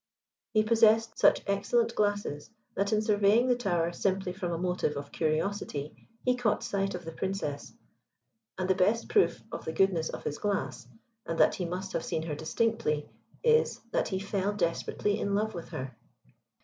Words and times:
He 0.55 0.63
possessed 0.63 1.19
such 1.19 1.43
excellent 1.45 1.93
glasses, 1.93 2.49
that 2.73 2.91
in 2.91 3.03
surveying 3.03 3.47
the 3.47 3.55
Tower, 3.55 3.91
simply 3.93 4.33
from 4.33 4.51
a 4.51 4.57
motive 4.57 4.97
of 4.97 5.11
curiosity, 5.11 5.95
he 6.25 6.35
caught 6.35 6.63
sight 6.63 6.95
of 6.95 7.05
the 7.05 7.11
Princess, 7.11 7.71
and 8.57 8.67
the 8.67 8.73
best 8.73 9.09
proof 9.09 9.43
of 9.51 9.63
the 9.63 9.71
goodness 9.73 10.09
of 10.09 10.23
his 10.23 10.39
glass, 10.39 10.87
and 11.27 11.37
that 11.37 11.53
he 11.53 11.65
must 11.65 11.93
have 11.93 12.03
seen 12.03 12.23
her 12.23 12.33
distinctly 12.33 13.11
is, 13.43 13.79
that 13.91 14.07
he 14.07 14.19
fell 14.19 14.53
desperately 14.53 15.19
in 15.19 15.35
love 15.35 15.53
with 15.53 15.69
her. 15.69 15.95